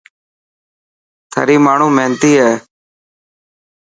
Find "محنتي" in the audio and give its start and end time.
1.97-2.31